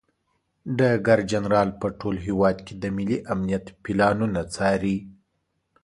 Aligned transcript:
ډګر 0.77 1.19
جنرال 1.31 1.69
په 1.81 1.87
ټول 1.99 2.15
هیواد 2.27 2.57
کې 2.65 2.73
د 2.81 2.83
ملي 2.97 3.17
امنیت 3.33 3.65
پلانونه 3.83 4.41
څاري. 4.55 4.97